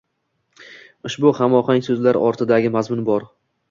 Ushbu 1.11 1.33
hamohang 1.41 1.87
so‘zlar 1.91 2.23
ortidagi 2.33 2.77
mazmun 2.81 3.09
bor. 3.15 3.35